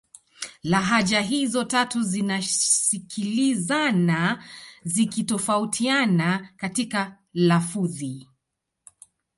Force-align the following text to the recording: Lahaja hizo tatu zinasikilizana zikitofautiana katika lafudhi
Lahaja 0.63 1.21
hizo 1.21 1.63
tatu 1.63 2.01
zinasikilizana 2.03 4.43
zikitofautiana 4.83 6.49
katika 6.57 7.17
lafudhi 7.33 8.27